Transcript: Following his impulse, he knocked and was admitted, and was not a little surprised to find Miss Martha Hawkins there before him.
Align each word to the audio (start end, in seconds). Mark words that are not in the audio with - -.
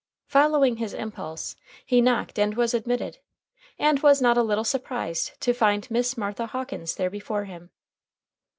Following 0.25 0.77
his 0.77 0.95
impulse, 0.95 1.55
he 1.85 2.01
knocked 2.01 2.39
and 2.39 2.57
was 2.57 2.73
admitted, 2.73 3.19
and 3.77 3.99
was 3.99 4.19
not 4.19 4.35
a 4.35 4.41
little 4.41 4.63
surprised 4.63 5.39
to 5.41 5.53
find 5.53 5.91
Miss 5.91 6.17
Martha 6.17 6.47
Hawkins 6.47 6.95
there 6.95 7.11
before 7.11 7.43
him. 7.45 7.69